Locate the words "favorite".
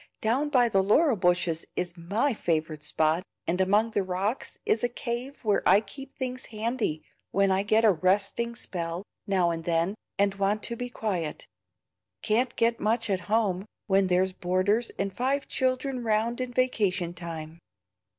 2.33-2.83